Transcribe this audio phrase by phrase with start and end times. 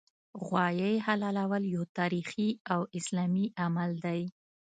[0.45, 4.21] غوايي حلالول یو تاریخي او اسلامي عمل دی